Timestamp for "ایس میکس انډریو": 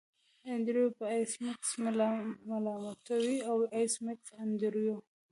3.77-4.97